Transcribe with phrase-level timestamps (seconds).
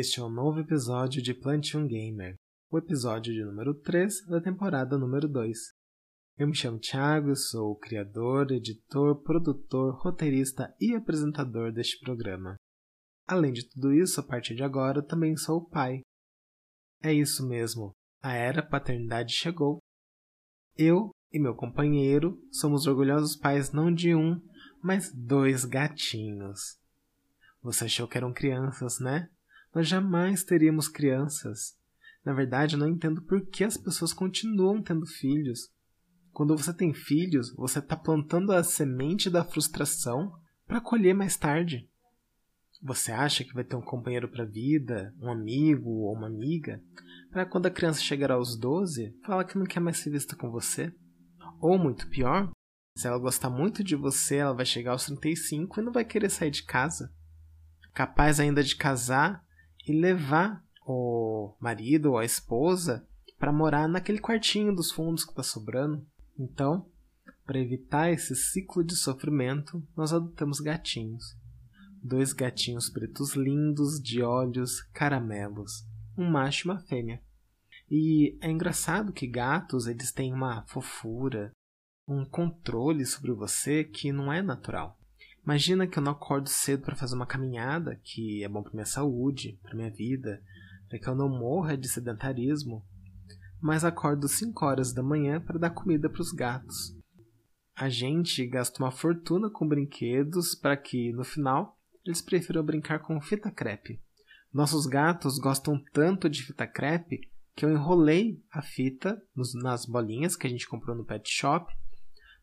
[0.00, 2.34] este é o novo episódio de Plante um Gamer,
[2.70, 5.58] o episódio de número 3 da temporada número 2.
[6.38, 12.56] Eu me chamo Thiago, sou o criador, editor, produtor, roteirista e apresentador deste programa.
[13.26, 16.00] Além de tudo isso, a partir de agora também sou o pai.
[17.02, 17.92] É isso mesmo,
[18.22, 19.80] a era paternidade chegou.
[20.78, 24.40] Eu e meu companheiro somos orgulhosos pais não de um,
[24.82, 26.78] mas dois gatinhos.
[27.60, 29.28] Você achou que eram crianças, né?
[29.74, 31.76] Nós jamais teríamos crianças.
[32.24, 35.70] Na verdade, eu não entendo por que as pessoas continuam tendo filhos.
[36.32, 40.32] Quando você tem filhos, você está plantando a semente da frustração
[40.66, 41.88] para colher mais tarde.
[42.82, 46.82] Você acha que vai ter um companheiro para a vida, um amigo ou uma amiga,
[47.30, 50.50] para quando a criança chegar aos 12, falar que não quer mais ser vista com
[50.50, 50.92] você?
[51.60, 52.50] Ou muito pior,
[52.96, 56.30] se ela gostar muito de você, ela vai chegar aos 35 e não vai querer
[56.30, 57.12] sair de casa
[57.92, 59.44] capaz ainda de casar
[59.86, 63.06] e levar o marido ou a esposa
[63.38, 66.06] para morar naquele quartinho dos fundos que está sobrando.
[66.38, 66.86] Então,
[67.46, 71.36] para evitar esse ciclo de sofrimento, nós adotamos gatinhos.
[72.02, 75.84] Dois gatinhos pretos lindos, de olhos caramelos,
[76.16, 77.22] um macho e uma fêmea.
[77.90, 81.50] E é engraçado que gatos eles têm uma fofura,
[82.06, 84.99] um controle sobre você que não é natural.
[85.44, 88.86] Imagina que eu não acordo cedo para fazer uma caminhada, que é bom para minha
[88.86, 90.42] saúde, para minha vida,
[90.88, 92.84] para que eu não morra de sedentarismo,
[93.60, 96.96] mas acordo 5 horas da manhã para dar comida para os gatos.
[97.74, 103.20] A gente gasta uma fortuna com brinquedos para que, no final, eles prefiram brincar com
[103.20, 104.00] fita crepe.
[104.52, 107.20] Nossos gatos gostam tanto de fita crepe
[107.54, 109.20] que eu enrolei a fita
[109.62, 111.72] nas bolinhas que a gente comprou no pet shop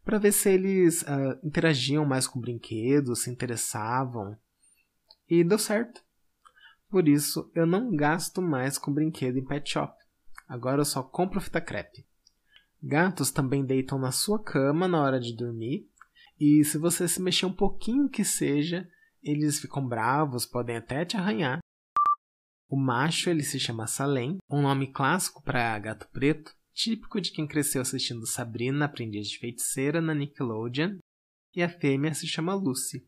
[0.07, 4.37] para ver se eles uh, interagiam mais com brinquedos, se interessavam.
[5.29, 6.01] E deu certo.
[6.89, 9.93] Por isso, eu não gasto mais com brinquedo em pet shop.
[10.47, 12.07] Agora eu só compro fita crepe.
[12.81, 15.89] Gatos também deitam na sua cama na hora de dormir,
[16.39, 18.87] e se você se mexer um pouquinho que seja,
[19.21, 21.59] eles ficam bravos, podem até te arranhar.
[22.69, 27.47] O macho ele se chama Salem, um nome clássico para gato preto, típico de quem
[27.47, 30.99] cresceu assistindo Sabrina, Aprendiz de Feiticeira, na Nickelodeon,
[31.55, 33.03] e a fêmea se chama Lucy.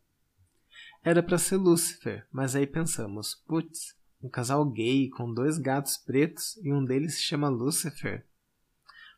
[1.03, 6.57] Era para ser Lucifer, mas aí pensamos, putz, um casal gay com dois gatos pretos
[6.63, 8.25] e um deles se chama Lucifer.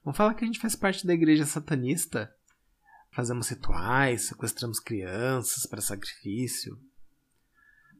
[0.04, 2.36] Vamos falar que a gente faz parte da igreja satanista?
[3.10, 6.78] Fazemos rituais, sequestramos crianças para sacrifício.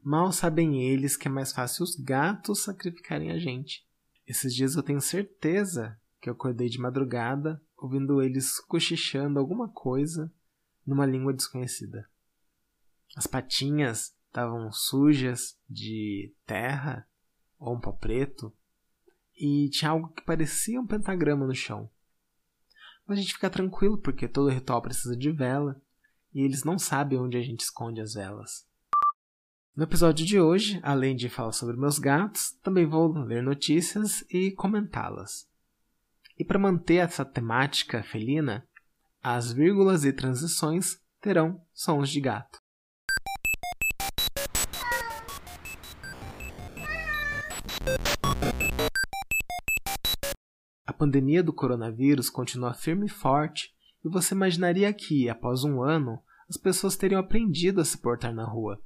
[0.02, 3.86] Mal sabem eles que é mais fácil os gatos sacrificarem a gente.
[4.26, 10.32] Esses dias eu tenho certeza que eu acordei de madrugada ouvindo eles cochichando alguma coisa
[10.86, 12.08] numa língua desconhecida.
[13.16, 17.06] As patinhas estavam sujas de terra
[17.58, 18.54] ou um pó preto
[19.36, 21.90] e tinha algo que parecia um pentagrama no chão.
[23.04, 25.82] Mas a gente fica tranquilo porque todo ritual precisa de vela
[26.32, 28.64] e eles não sabem onde a gente esconde as velas.
[29.74, 34.52] No episódio de hoje, além de falar sobre meus gatos, também vou ler notícias e
[34.52, 35.50] comentá-las.
[36.38, 38.66] E para manter essa temática felina,
[39.22, 42.58] as vírgulas e transições terão sons de gato.
[50.86, 53.72] A pandemia do coronavírus continua firme e forte,
[54.04, 58.44] e você imaginaria que, após um ano, as pessoas teriam aprendido a se portar na
[58.44, 58.80] rua.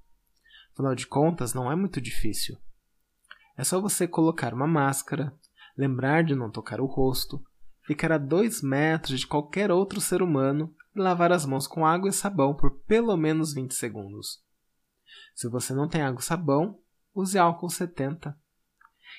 [0.73, 2.59] Afinal de contas, não é muito difícil.
[3.57, 5.33] É só você colocar uma máscara,
[5.77, 7.45] lembrar de não tocar o rosto,
[7.87, 12.09] ficar a dois metros de qualquer outro ser humano e lavar as mãos com água
[12.09, 14.43] e sabão por pelo menos 20 segundos.
[15.35, 16.79] Se você não tem água e sabão,
[17.15, 18.37] use álcool 70.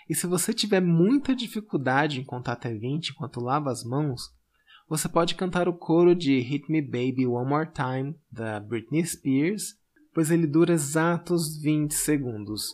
[0.10, 4.36] E se você tiver muita dificuldade em contar até 20 enquanto lava as mãos,
[4.90, 9.76] você pode cantar o coro de Hit Me Baby One More Time da Britney Spears,
[10.14, 12.74] pois ele dura exatos 20 segundos.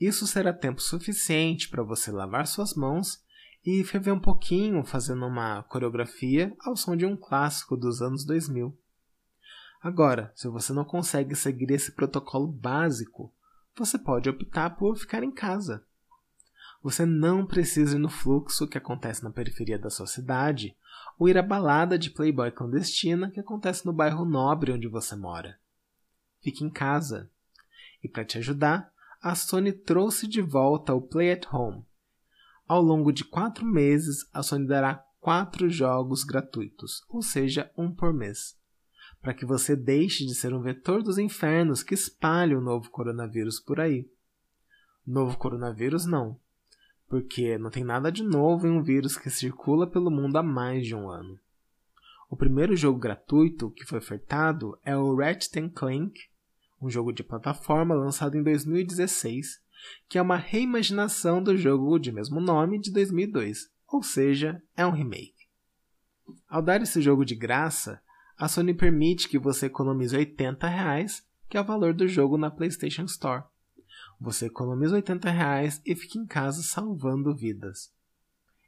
[0.00, 3.22] Isso será tempo suficiente para você lavar suas mãos
[3.64, 8.78] e ferver um pouquinho fazendo uma coreografia ao som de um clássico dos anos 2000.
[9.82, 13.32] Agora, se você não consegue seguir esse protocolo básico,
[13.76, 15.84] você pode optar por ficar em casa.
[16.82, 20.76] Você não precisa ir no fluxo que acontece na periferia da sua cidade
[21.18, 25.58] ou ir à balada de playboy clandestina que acontece no bairro nobre onde você mora.
[26.40, 27.30] Fique em casa.
[28.02, 31.84] E para te ajudar, a Sony trouxe de volta o Play at Home.
[32.66, 38.12] Ao longo de quatro meses, a Sony dará quatro jogos gratuitos, ou seja, um por
[38.12, 38.58] mês
[39.20, 43.60] para que você deixe de ser um vetor dos infernos que espalha o novo coronavírus
[43.60, 44.08] por aí.
[45.06, 46.38] Novo coronavírus não,
[47.08, 50.86] porque não tem nada de novo em um vírus que circula pelo mundo há mais
[50.86, 51.38] de um ano.
[52.30, 56.20] O primeiro jogo gratuito que foi ofertado é o Ratchet Clank,
[56.80, 59.60] um jogo de plataforma lançado em 2016,
[60.08, 64.90] que é uma reimaginação do jogo de mesmo nome de 2002, ou seja, é um
[64.90, 65.48] remake.
[66.48, 68.00] Ao dar esse jogo de graça,
[68.36, 72.50] a Sony permite que você economize 80 reais, que é o valor do jogo na
[72.50, 73.44] PlayStation Store.
[74.20, 77.92] Você economiza 80 reais e fica em casa salvando vidas.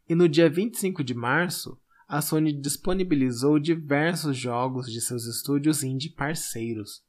[0.08, 1.78] E no dia 25 de março,
[2.08, 7.04] a Sony disponibilizou diversos jogos de seus estúdios indie parceiros.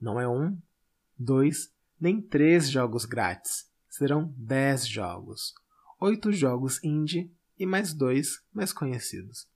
[0.00, 0.56] Não é um,
[1.18, 3.68] dois, nem três jogos grátis.
[3.88, 5.54] Serão 10 jogos.
[6.00, 9.48] Oito jogos indie e mais dois mais conhecidos.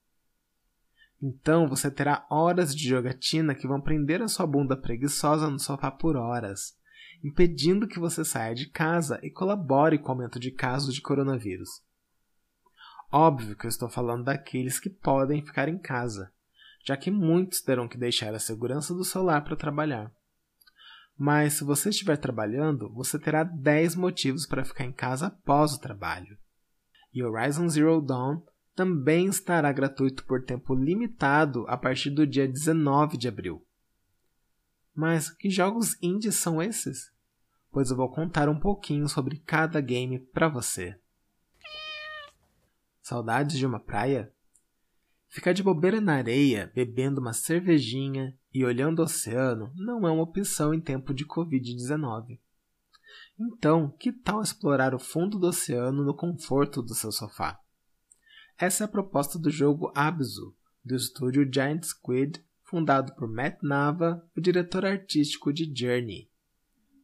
[1.22, 5.88] Então você terá horas de jogatina que vão prender a sua bunda preguiçosa no sofá
[5.88, 6.76] por horas,
[7.22, 11.80] impedindo que você saia de casa e colabore com o aumento de casos de coronavírus.
[13.12, 16.32] Óbvio que eu estou falando daqueles que podem ficar em casa,
[16.84, 20.10] já que muitos terão que deixar a segurança do celular para trabalhar.
[21.16, 25.80] Mas se você estiver trabalhando, você terá 10 motivos para ficar em casa após o
[25.80, 26.36] trabalho.
[27.12, 28.42] E Horizon Zero Dawn
[28.74, 33.64] também estará gratuito por tempo limitado a partir do dia 19 de abril.
[34.94, 37.12] Mas que jogos indies são esses?
[37.70, 40.98] Pois eu vou contar um pouquinho sobre cada game para você.
[43.02, 44.32] Saudades de uma praia?
[45.32, 50.24] Ficar de bobeira na areia, bebendo uma cervejinha e olhando o oceano não é uma
[50.24, 52.38] opção em tempo de Covid-19.
[53.40, 57.58] Então, que tal explorar o fundo do oceano no conforto do seu sofá?
[58.58, 64.22] Essa é a proposta do jogo Abzu, do estúdio Giant Squid, fundado por Matt Nava,
[64.36, 66.30] o diretor artístico de Journey.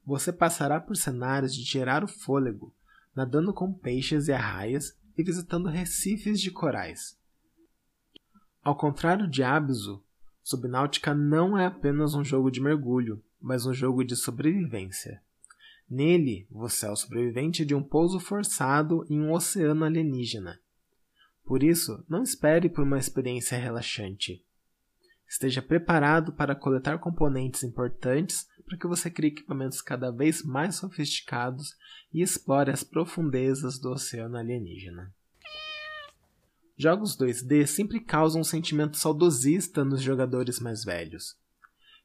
[0.05, 2.77] Você passará por cenários de tirar o fôlego,
[3.17, 7.17] nadando com peixes e arraias e visitando recifes de corais.
[8.69, 10.05] Ao contrário de Abzu,
[10.43, 15.23] Subnáutica não é apenas um jogo de mergulho, mas um jogo de sobrevivência.
[15.88, 20.61] Nele, você é o sobrevivente de um pouso forçado em um oceano alienígena
[21.49, 24.44] por isso, não espere por uma experiência relaxante.
[25.26, 31.75] Esteja preparado para coletar componentes importantes para que você crie equipamentos cada vez mais sofisticados
[32.12, 35.11] e explore as profundezas do oceano alienígena.
[36.81, 41.35] Jogos 2D sempre causam um sentimento saudosista nos jogadores mais velhos.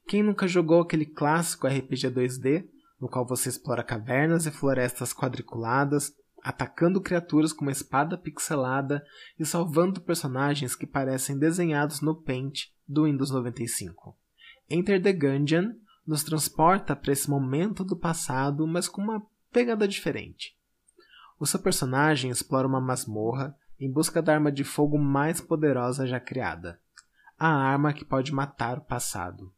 [0.08, 2.66] Quem nunca jogou aquele clássico RPG 2D,
[3.00, 6.12] no qual você explora cavernas e florestas quadriculadas,
[6.42, 9.06] atacando criaturas com uma espada pixelada
[9.38, 14.18] e salvando personagens que parecem desenhados no Paint do Windows 95.
[14.68, 15.72] Enter the Gungeon
[16.04, 20.56] nos transporta para esse momento do passado, mas com uma pegada diferente.
[21.38, 26.20] O seu personagem explora uma masmorra em busca da arma de fogo mais poderosa já
[26.20, 26.80] criada,
[27.38, 29.52] a arma que pode matar o passado.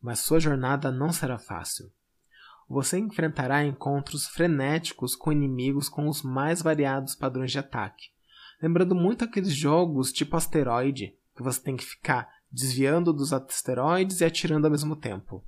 [0.00, 1.90] Mas sua jornada não será fácil
[2.68, 8.08] você enfrentará encontros frenéticos com inimigos com os mais variados padrões de ataque.
[8.60, 14.24] Lembrando muito aqueles jogos tipo asteroide, que você tem que ficar desviando dos asteroides e
[14.24, 15.44] atirando ao mesmo tempo.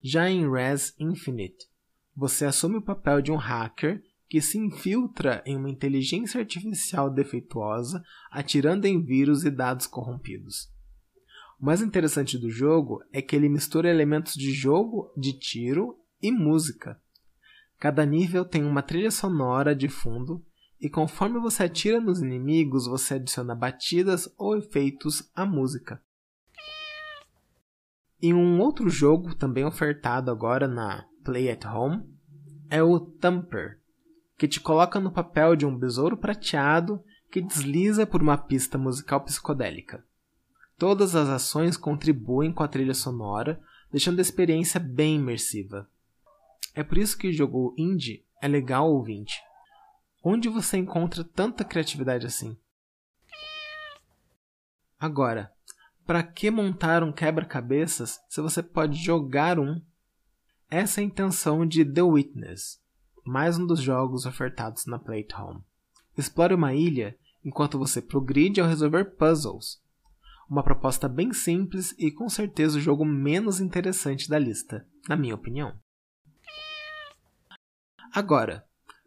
[0.00, 1.66] Já em Res Infinite,
[2.14, 8.02] você assume o papel de um hacker que se infiltra em uma inteligência artificial defeituosa,
[8.30, 10.68] atirando em vírus e dados corrompidos.
[11.58, 16.30] O mais interessante do jogo é que ele mistura elementos de jogo, de tiro e
[16.30, 17.00] música.
[17.78, 20.44] Cada nível tem uma trilha sonora de fundo,
[20.80, 26.00] e conforme você atira nos inimigos, você adiciona batidas ou efeitos à música.
[28.20, 32.04] E um outro jogo, também ofertado agora na Play at Home,
[32.70, 33.80] é o Thumper,
[34.38, 39.20] que te coloca no papel de um besouro prateado que desliza por uma pista musical
[39.22, 40.02] psicodélica.
[40.78, 45.90] Todas as ações contribuem com a trilha sonora, deixando a experiência bem imersiva.
[46.72, 49.40] É por isso que o jogo indie é legal ouvinte.
[50.22, 52.56] Onde você encontra tanta criatividade assim?
[54.98, 55.52] Agora,
[56.06, 59.78] Para que montar um quebra-cabeças se você pode jogar um?
[60.70, 62.80] Essa é a intenção de The Witness,
[63.28, 65.62] mais um dos jogos ofertados na Playtime.
[66.16, 69.82] Explore uma ilha enquanto você progride ao resolver puzzles.
[70.48, 75.34] Uma proposta bem simples e com certeza o jogo menos interessante da lista, na minha
[75.34, 75.78] opinião.
[78.14, 78.64] Agora,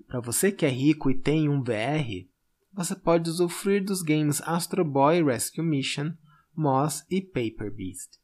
[0.07, 2.29] para você que é rico e tem um VR,
[2.71, 6.13] você pode usufruir dos games Astro Boy Rescue Mission,
[6.55, 8.19] Moss e Paper Beast.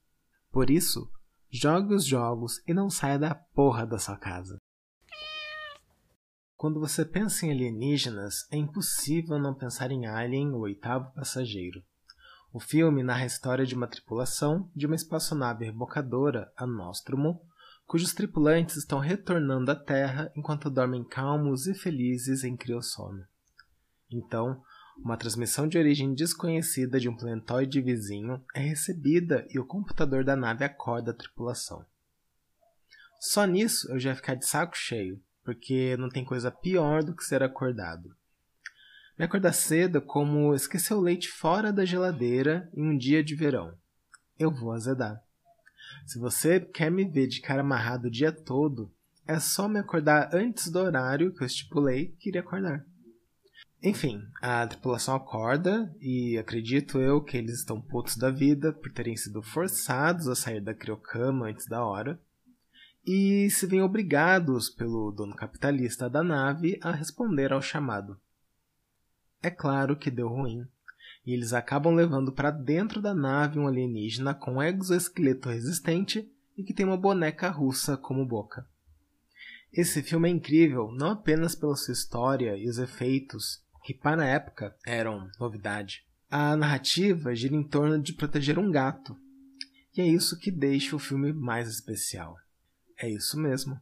[0.52, 1.12] Por isso,
[1.50, 4.60] jogue os jogos e não saia da porra da sua casa.
[6.58, 11.84] Quando você pensa em alienígenas, é impossível não pensar em Alien, o oitavo passageiro.
[12.52, 17.40] O filme narra a história de uma tripulação de uma espaçonave rebocadora, a Nostromo,
[17.86, 23.24] cujos tripulantes estão retornando à Terra enquanto dormem calmos e felizes em criossono.
[24.10, 24.60] Então,
[24.98, 30.36] uma transmissão de origem desconhecida de um planetóide vizinho é recebida e o computador da
[30.36, 31.86] nave acorda a tripulação.
[33.20, 37.16] Só nisso eu já ia ficar de saco cheio, porque não tem coisa pior do
[37.16, 38.14] que ser acordado.
[39.18, 43.74] Me acordar cedo como esquecer o leite fora da geladeira em um dia de verão.
[44.38, 45.24] Eu vou azedar.
[46.06, 48.92] Se você quer me ver de cara amarrado o dia todo,
[49.26, 52.86] é só me acordar antes do horário que eu estipulei que iria acordar.
[53.82, 59.16] Enfim, a tripulação acorda e acredito eu que eles estão putos da vida por terem
[59.16, 62.20] sido forçados a sair da criocama antes da hora
[63.10, 68.20] e se veem obrigados pelo dono capitalista da nave a responder ao chamado.
[69.42, 70.68] É claro que deu ruim,
[71.26, 76.74] e eles acabam levando para dentro da nave um alienígena com exoesqueleto resistente e que
[76.74, 78.68] tem uma boneca russa como boca.
[79.72, 84.28] Esse filme é incrível não apenas pela sua história e os efeitos, que para a
[84.28, 86.06] época eram novidade.
[86.30, 89.16] A narrativa gira em torno de proteger um gato,
[89.96, 92.36] e é isso que deixa o filme mais especial.
[92.98, 93.80] É isso mesmo.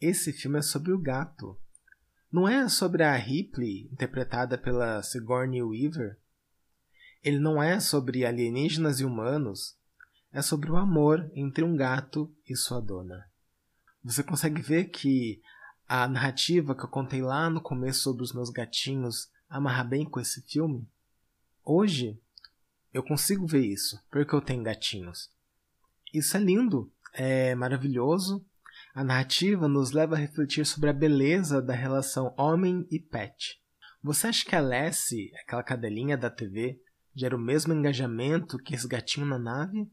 [0.00, 1.56] Esse filme é sobre o gato.
[2.30, 6.18] Não é sobre a Ripley, interpretada pela Sigourney Weaver.
[7.22, 9.76] Ele não é sobre alienígenas e humanos.
[10.32, 13.28] É sobre o amor entre um gato e sua dona.
[14.04, 15.40] Você consegue ver que
[15.86, 20.20] a narrativa que eu contei lá no começo sobre os meus gatinhos amarra bem com
[20.20, 20.86] esse filme?
[21.64, 22.20] Hoje,
[22.92, 25.30] eu consigo ver isso, porque eu tenho gatinhos.
[26.12, 28.44] Isso é lindo, é maravilhoso.
[28.98, 33.62] A narrativa nos leva a refletir sobre a beleza da relação homem e pet.
[34.02, 36.82] Você acha que a Lessie, aquela cadelinha da TV,
[37.14, 39.88] gera o mesmo engajamento que esse gatinho na nave?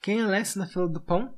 [0.00, 1.36] Quem é Lessie na fila do pão?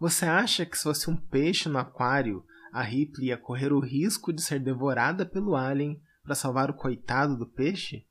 [0.00, 4.32] Você acha que se fosse um peixe no aquário, a Ripley ia correr o risco
[4.32, 8.04] de ser devorada pelo alien para salvar o coitado do peixe?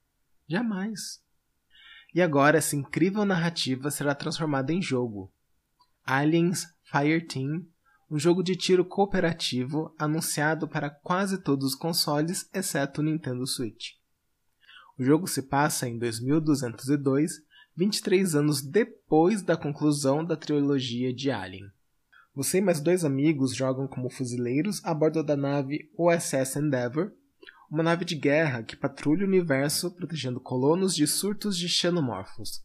[0.48, 1.22] Jamais.
[2.16, 5.30] E agora essa incrível narrativa será transformada em jogo.
[6.06, 7.66] Aliens Fireteam,
[8.12, 13.92] um jogo de tiro cooperativo anunciado para quase todos os consoles, exceto o Nintendo Switch.
[15.00, 17.32] O jogo se passa em 2202,
[17.74, 21.72] 23 anos depois da conclusão da trilogia de Alien.
[22.36, 27.14] Você e mais dois amigos jogam como fuzileiros a bordo da nave USS Endeavour,
[27.70, 32.62] uma nave de guerra que patrulha o universo protegendo colonos de surtos de xenomorfos.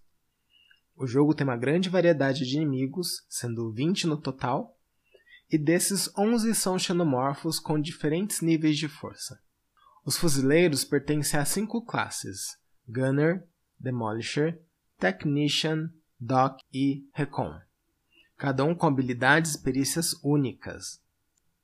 [0.97, 4.76] O jogo tem uma grande variedade de inimigos, sendo 20 no total,
[5.51, 9.41] e desses 11 são xenomorfos com diferentes níveis de força.
[10.05, 12.57] Os fuzileiros pertencem a cinco classes:
[12.89, 13.47] Gunner,
[13.79, 14.61] Demolisher,
[14.99, 17.59] Technician, Doc e Recon.
[18.37, 21.01] Cada um com habilidades e perícias únicas.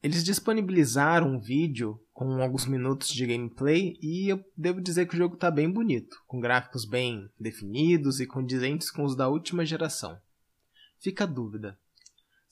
[0.02, 5.18] Eles disponibilizaram um vídeo com alguns minutos de gameplay e eu devo dizer que o
[5.18, 10.18] jogo está bem bonito, com gráficos bem definidos e condizentes com os da última geração.
[10.98, 11.78] Fica a dúvida: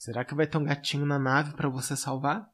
[0.03, 2.49] será que vai ter um gatinho na nave para você salvar?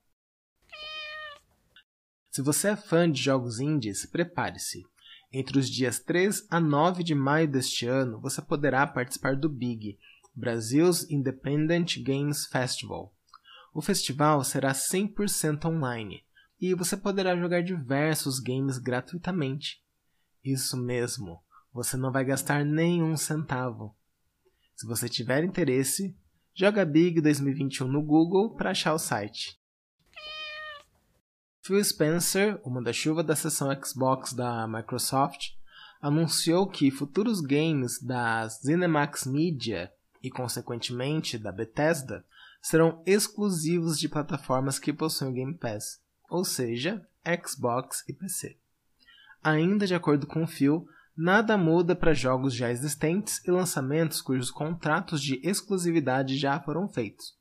[2.30, 4.86] Se você é fã de jogos indies, prepare-se.
[5.32, 9.98] Entre os dias 3 a 9 de maio deste ano, você poderá participar do BIG,
[10.36, 13.14] Brasil's Independent Games Festival
[13.78, 16.26] o festival será 100% online
[16.60, 19.84] e você poderá jogar diversos games gratuitamente.
[20.44, 23.96] Isso mesmo, você não vai gastar nenhum centavo.
[24.76, 26.18] Se você tiver interesse,
[26.58, 29.60] joga Big 2021 no Google para achar o site.
[31.62, 35.52] Phil Spencer, o manda-chuva da seção Xbox da Microsoft,
[36.02, 42.26] anunciou que futuros games da ZeniMax Media e, consequentemente, da Bethesda
[42.60, 47.08] serão exclusivos de plataformas que possuem Game Pass, ou seja,
[47.46, 48.58] Xbox e PC.
[49.44, 54.52] Ainda de acordo com o Phil, nada muda para jogos já existentes e lançamentos cujos
[54.52, 57.36] contratos de exclusividade já foram feitos.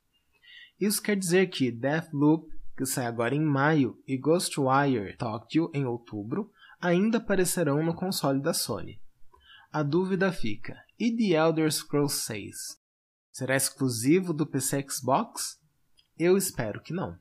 [0.79, 6.51] Isso quer dizer que Deathloop, que sai agora em maio, e Ghostwire Tokyo em outubro,
[6.81, 8.99] ainda aparecerão no console da Sony.
[9.71, 12.55] A dúvida fica: e The Elder Scrolls 6?
[13.31, 15.59] Será exclusivo do PC Xbox?
[16.17, 17.15] Eu espero que não.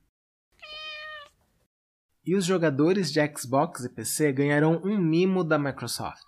[2.25, 6.27] E os jogadores de Xbox e PC ganharão um mimo da Microsoft.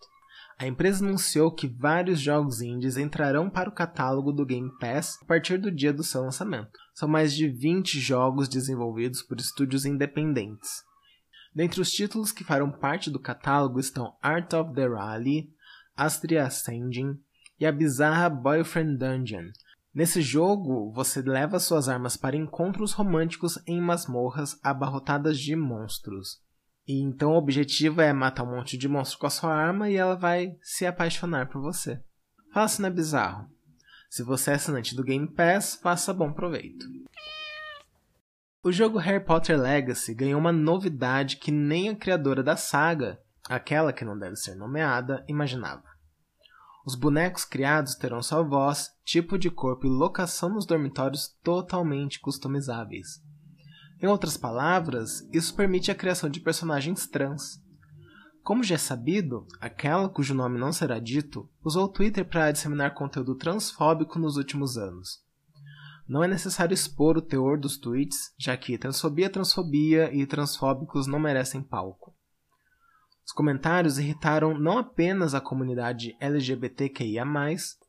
[0.59, 5.25] A empresa anunciou que vários jogos indies entrarão para o catálogo do Game Pass a
[5.25, 6.79] partir do dia do seu lançamento.
[6.93, 10.83] São mais de 20 jogos desenvolvidos por estúdios independentes.
[11.55, 15.49] Dentre os títulos que farão parte do catálogo estão Art of the Rally,
[15.97, 17.17] Astria Ascending
[17.61, 19.51] e a bizarra Boyfriend Dungeon,
[19.99, 26.41] Nesse jogo, você leva suas armas para encontros românticos em masmorras abarrotadas de monstros.
[26.89, 29.97] E então o objetivo é matar um monte de monstro com a sua arma e
[29.97, 32.03] ela vai se apaixonar por você.
[32.67, 33.47] Se não é bizarro.
[34.09, 36.87] Se você é assinante do Game Pass, faça bom proveito.
[38.65, 43.93] O jogo Harry Potter Legacy ganhou uma novidade que nem a criadora da saga, aquela
[43.93, 45.85] que não deve ser nomeada, imaginava.
[46.87, 53.23] Os bonecos criados terão sua voz, tipo de corpo e locação nos dormitórios totalmente customizáveis.
[54.01, 57.61] Em outras palavras, isso permite a criação de personagens trans.
[58.45, 62.95] Como já é sabido, aquela cujo nome não será dito usou o Twitter para disseminar
[62.95, 65.21] conteúdo transfóbico nos últimos anos.
[66.09, 71.19] Não é necessário expor o teor dos tweets, já que transfobia, transfobia e transfóbicos não
[71.19, 72.15] merecem palco.
[73.27, 77.27] Os comentários irritaram não apenas a comunidade LGBTQIA,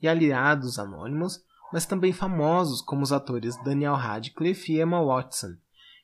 [0.01, 5.55] e aliados anônimos, mas também famosos como os atores Daniel Radcliffe e Emma Watson,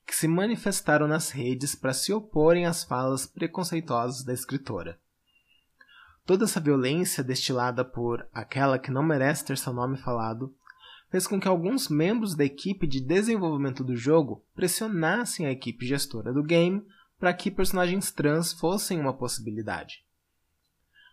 [0.05, 4.99] que se manifestaram nas redes para se oporem às falas preconceituosas da escritora.
[6.25, 10.55] Toda essa violência destilada por aquela que não merece ter seu nome falado
[11.09, 16.33] fez com que alguns membros da equipe de desenvolvimento do jogo pressionassem a equipe gestora
[16.33, 16.85] do game
[17.19, 20.03] para que personagens trans fossem uma possibilidade.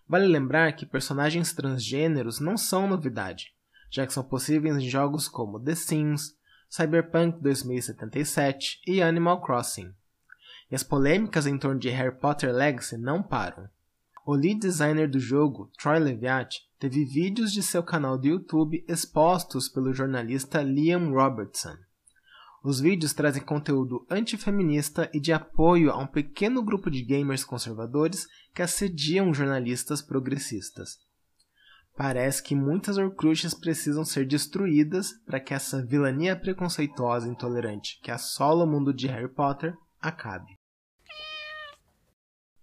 [0.09, 3.55] Vale lembrar que personagens transgêneros não são novidade,
[3.90, 6.35] já que são possíveis em jogos como The Sims,
[6.75, 9.93] Cyberpunk 2077 e Animal Crossing.
[10.71, 13.69] E as polêmicas em torno de Harry Potter Legacy não param.
[14.25, 19.69] O lead designer do jogo, Troy Leviat, teve vídeos de seu canal do YouTube expostos
[19.69, 21.77] pelo jornalista Liam Robertson.
[22.65, 28.27] Os vídeos trazem conteúdo antifeminista e de apoio a um pequeno grupo de gamers conservadores
[28.55, 30.99] que assediam jornalistas progressistas.
[31.97, 38.11] Parece que muitas Horcruxes precisam ser destruídas para que essa vilania preconceituosa e intolerante que
[38.11, 40.59] assola o mundo de Harry Potter acabe.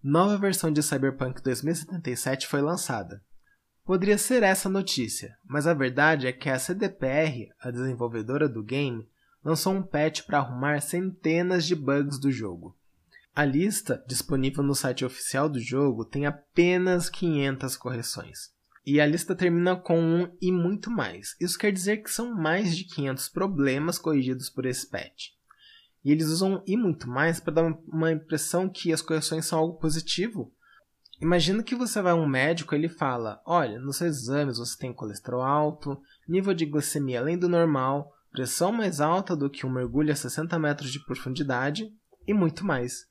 [0.01, 3.21] Nova versão de Cyberpunk 2077 foi lançada.
[3.83, 9.07] Poderia ser essa notícia, mas a verdade é que a CDPR, a desenvolvedora do game,
[9.43, 12.77] lançou um patch para arrumar centenas de bugs do jogo.
[13.35, 18.58] A lista, disponível no site oficial do jogo, tem apenas 500 correções.
[18.91, 21.35] E a lista termina com um e muito mais.
[21.39, 25.27] Isso quer dizer que são mais de 500 problemas corrigidos por esse patch.
[26.03, 29.77] E eles usam e muito mais para dar uma impressão que as correções são algo
[29.77, 30.51] positivo.
[31.21, 34.75] Imagina que você vai a um médico e ele fala: Olha, nos seus exames você
[34.75, 39.71] tem colesterol alto, nível de glicemia além do normal, pressão mais alta do que um
[39.71, 41.93] mergulho a 60 metros de profundidade
[42.25, 43.07] e muito mais.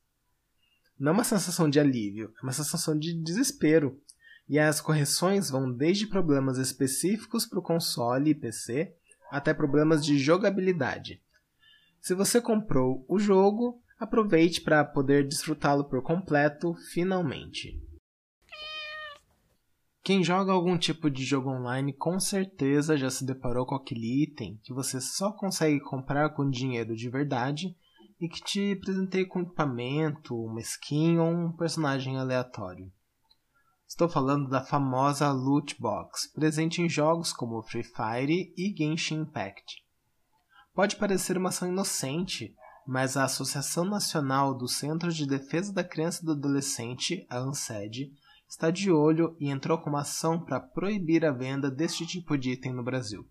[0.99, 4.03] Não é uma sensação de alívio, é uma sensação de desespero.
[4.49, 8.95] E as correções vão desde problemas específicos para o console e PC
[9.31, 11.21] até problemas de jogabilidade.
[12.01, 17.79] Se você comprou o jogo, aproveite para poder desfrutá-lo por completo finalmente.
[20.03, 24.59] Quem joga algum tipo de jogo online com certeza já se deparou com aquele item
[24.63, 27.77] que você só consegue comprar com dinheiro de verdade
[28.19, 32.91] e que te presenteia com equipamento, uma skin ou um personagem aleatório.
[33.88, 39.83] Estou falando da famosa Loot Box, presente em jogos como Free Fire e Genshin Impact.
[40.74, 42.55] Pode parecer uma ação inocente,
[42.87, 48.12] mas a Associação Nacional dos Centros de Defesa da Criança e do Adolescente, a ANSED,
[48.46, 52.53] está de olho e entrou com uma ação para proibir a venda deste tipo de
[52.53, 53.27] item no Brasil.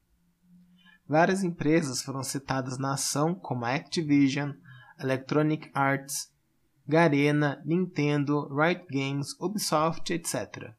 [1.07, 4.53] Várias empresas foram citadas na ação, como a Activision,
[4.99, 6.35] Electronic Arts,
[6.87, 10.73] Garena, Nintendo, Riot Games, Ubisoft, etc.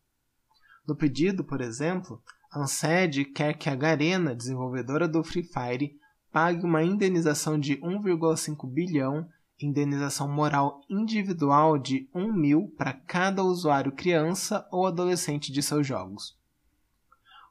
[0.86, 5.98] No pedido, por exemplo, a Ansed quer que a Garena, desenvolvedora do Free Fire,
[6.32, 9.28] pague uma indenização de 1,5 bilhão
[9.60, 16.38] indenização moral individual de 1 mil para cada usuário criança ou adolescente de seus jogos.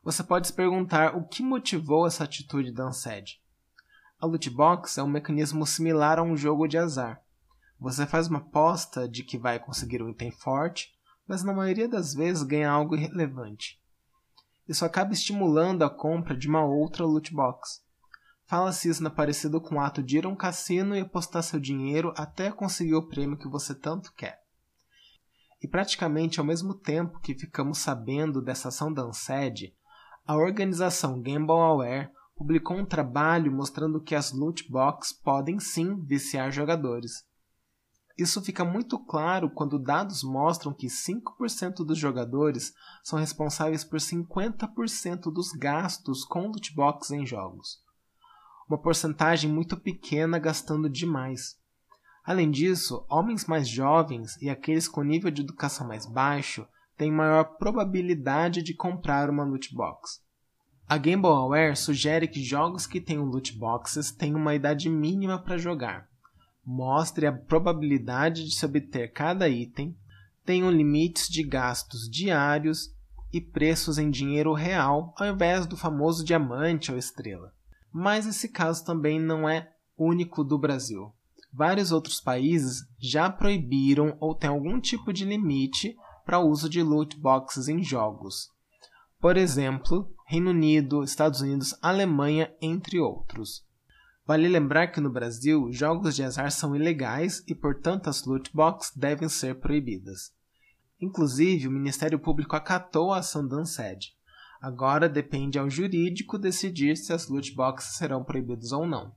[0.03, 3.41] Você pode se perguntar o que motivou essa atitude da Ansed.
[4.19, 7.21] A loot box é um mecanismo similar a um jogo de azar.
[7.79, 10.93] Você faz uma aposta de que vai conseguir um item forte,
[11.27, 13.79] mas na maioria das vezes ganha algo irrelevante.
[14.67, 17.81] Isso acaba estimulando a compra de uma outra loot box.
[18.45, 21.59] Fala-se isso na parecido com o ato de ir a um cassino e apostar seu
[21.59, 24.39] dinheiro até conseguir o prêmio que você tanto quer.
[25.61, 29.73] E praticamente ao mesmo tempo que ficamos sabendo dessa ação da Ansed,
[30.25, 36.51] a organização Gamble Aware publicou um trabalho mostrando que as loot boxes podem sim viciar
[36.51, 37.25] jogadores.
[38.17, 45.31] Isso fica muito claro quando dados mostram que 5% dos jogadores são responsáveis por 50%
[45.31, 47.79] dos gastos com loot boxes em jogos.
[48.67, 51.57] Uma porcentagem muito pequena gastando demais.
[52.25, 57.43] Além disso, homens mais jovens e aqueles com nível de educação mais baixo têm maior
[57.57, 60.19] probabilidade de comprar uma loot box.
[60.89, 65.57] A Boy Aware sugere que jogos que tenham loot boxes tenham uma idade mínima para
[65.57, 66.09] jogar.
[66.69, 69.95] Mostre a probabilidade de se obter cada item,
[70.45, 72.93] tenham limites de gastos diários
[73.31, 77.53] e preços em dinheiro real ao invés do famoso diamante ou estrela.
[77.89, 81.13] Mas esse caso também não é único do Brasil.
[81.53, 86.83] Vários outros países já proibiram ou têm algum tipo de limite para o uso de
[86.83, 88.49] loot boxes em jogos.
[89.21, 93.65] Por exemplo, Reino Unido, Estados Unidos, Alemanha, entre outros.
[94.27, 98.91] Vale lembrar que no Brasil, jogos de azar são ilegais e, portanto, as loot boxes
[98.93, 100.33] devem ser proibidas.
[100.99, 104.13] Inclusive, o Ministério Público acatou a ação da ANSED.
[104.61, 109.13] Agora depende ao jurídico decidir se as loot boxes serão proibidas ou não.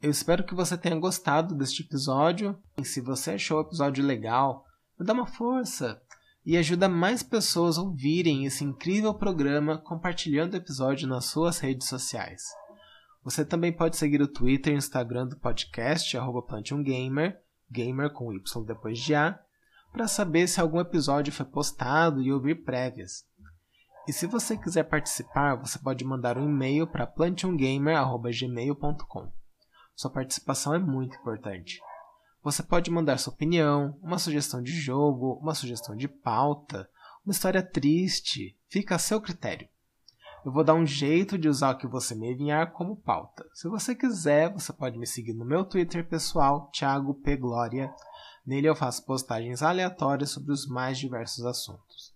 [0.00, 2.58] Eu espero que você tenha gostado deste episódio.
[2.78, 4.64] E se você achou o episódio legal,
[4.98, 6.00] me dá uma força
[6.42, 11.86] e ajuda mais pessoas a ouvirem esse incrível programa compartilhando o episódio nas suas redes
[11.86, 12.42] sociais.
[13.26, 16.46] Você também pode seguir o Twitter e Instagram do podcast, arroba
[16.84, 17.36] Gamer,
[17.68, 19.36] gamer com Y depois de A,
[19.90, 23.26] para saber se algum episódio foi postado e ouvir prévias.
[24.06, 29.32] E se você quiser participar, você pode mandar um e-mail para plantiongamer.gmail.com.
[29.96, 31.80] Sua participação é muito importante.
[32.44, 36.88] Você pode mandar sua opinião, uma sugestão de jogo, uma sugestão de pauta,
[37.24, 39.68] uma história triste, fica a seu critério.
[40.46, 43.44] Eu vou dar um jeito de usar o que você me enviar como pauta.
[43.52, 47.36] Se você quiser, você pode me seguir no meu Twitter pessoal, Thiago P.
[47.36, 47.92] Glória.
[48.46, 52.14] Nele eu faço postagens aleatórias sobre os mais diversos assuntos.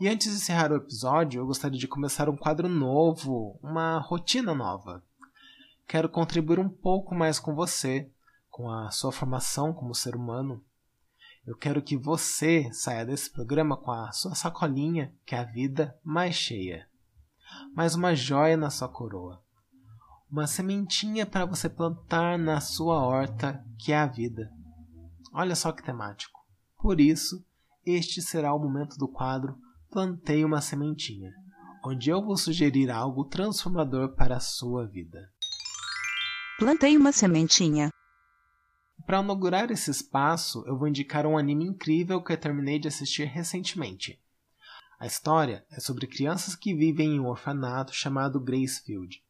[0.00, 4.54] E antes de encerrar o episódio, eu gostaria de começar um quadro novo, uma rotina
[4.54, 5.02] nova.
[5.88, 8.08] Quero contribuir um pouco mais com você,
[8.48, 10.62] com a sua formação como ser humano.
[11.44, 15.98] Eu quero que você saia desse programa com a sua sacolinha, que é a vida
[16.04, 16.86] mais cheia.
[17.74, 19.42] Mais uma joia na sua coroa.
[20.30, 24.50] Uma sementinha para você plantar na sua horta, que é a vida.
[25.32, 26.40] Olha só que temático.
[26.78, 27.44] Por isso,
[27.84, 29.56] este será o momento do quadro
[29.94, 31.32] Plantei uma sementinha,
[31.84, 35.30] onde eu vou sugerir algo transformador para a sua vida.
[36.58, 37.90] Plantei uma sementinha.
[39.06, 43.26] Para inaugurar esse espaço, eu vou indicar um anime incrível que eu terminei de assistir
[43.26, 44.20] recentemente.
[44.98, 49.22] A história é sobre crianças que vivem em um orfanato chamado Gracefield,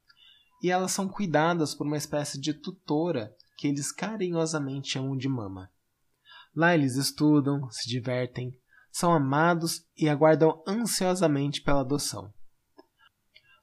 [0.63, 5.71] e elas são cuidadas por uma espécie de tutora que eles carinhosamente chamam de mama.
[6.55, 8.57] Lá eles estudam, se divertem,
[8.91, 12.33] são amados e aguardam ansiosamente pela adoção.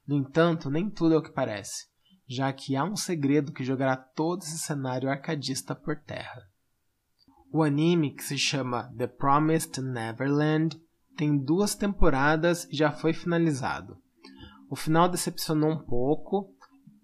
[0.06, 1.92] No entanto, nem tudo é o que parece
[2.32, 6.48] já que há um segredo que jogará todo esse cenário arcadista por terra.
[7.52, 10.80] O anime, que se chama The Promised Neverland,
[11.22, 13.96] tem duas temporadas e já foi finalizado.
[14.68, 16.52] O final decepcionou um pouco,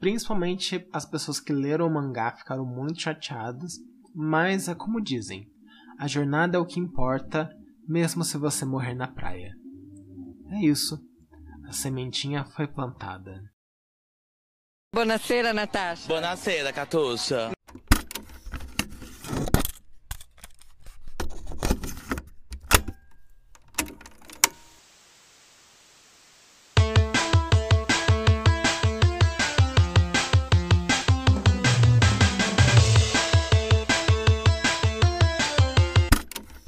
[0.00, 3.74] principalmente as pessoas que leram o mangá ficaram muito chateadas,
[4.12, 5.46] mas é como dizem:
[6.00, 7.48] a jornada é o que importa,
[7.86, 9.52] mesmo se você morrer na praia.
[10.50, 10.98] É isso.
[11.68, 13.40] A sementinha foi plantada.
[14.92, 16.08] Buonasera Natasha.
[16.08, 17.52] Buonasera Catuxa.